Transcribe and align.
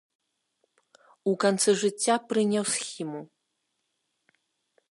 У 1.31 1.33
канцы 1.43 1.69
жыцця 1.81 2.15
прыняў 2.31 2.65
схіму. 2.77 3.21